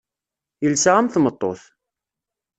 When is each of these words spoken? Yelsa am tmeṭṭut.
Yelsa 0.63 0.91
am 0.99 1.07
tmeṭṭut. 1.09 1.61